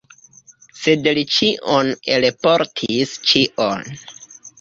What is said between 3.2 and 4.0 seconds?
ĉion!